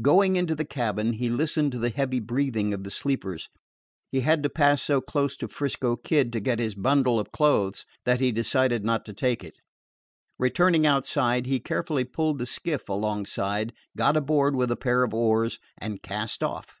[0.00, 3.48] Going into the cabin, he listened to the heavy breathing of the sleepers.
[4.12, 7.84] He had to pass so close to 'Frisco Kid to get his bundle of clothes
[8.04, 9.58] that he decided not to take it.
[10.38, 15.58] Returning outside, he carefully pulled the skiff alongside, got aboard with a pair of oars,
[15.76, 16.76] and cast off.